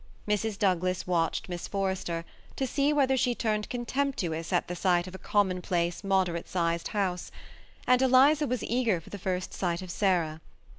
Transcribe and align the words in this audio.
Mrs. 0.27 0.57
Douglas 0.57 1.05
Watched 1.05 1.47
Miss 1.47 1.67
Forrester, 1.67 2.25
to 2.55 2.65
see 2.65 2.91
whether 2.91 3.15
she 3.15 3.35
turned 3.35 3.69
contemptuous 3.69 4.51
at 4.51 4.67
the 4.67 4.75
sight 4.75 5.05
of 5.05 5.13
a 5.13 5.19
commonplace, 5.19 6.03
moderate 6.03 6.49
sized 6.49 6.87
home; 6.87 7.19
and 7.85 8.01
Eliza 8.01 8.47
was 8.47 8.63
eager 8.63 8.99
for 8.99 9.11
the 9.11 9.19
first 9.19 9.53
sight 9.53 9.83
of 9.83 9.91
Sarah. 9.91 10.41